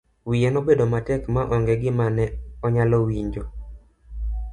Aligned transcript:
Wiye 0.27 0.49
nobedo 0.53 0.83
matek 0.93 1.21
ma 1.33 1.43
onge 1.55 1.75
gima 1.81 2.07
ne 2.17 2.25
onyalo 2.65 2.97
winjo. 3.07 3.43